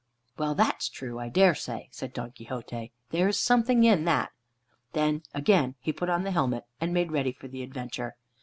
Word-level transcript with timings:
"Well, 0.35 0.55
that's 0.55 0.89
true, 0.89 1.19
I 1.19 1.29
dare 1.29 1.53
say," 1.53 1.87
said 1.91 2.11
Don 2.11 2.31
Quixote. 2.31 2.91
"There's 3.11 3.37
something 3.39 3.83
in 3.83 4.03
that." 4.05 4.31
Then 4.93 5.21
again 5.31 5.75
he 5.79 5.93
put 5.93 6.09
on 6.09 6.23
the 6.23 6.31
helmet, 6.31 6.65
and 6.79 6.91
made 6.91 7.11
ready 7.11 7.33
for 7.33 7.47
the 7.47 7.61
adventure. 7.61 8.15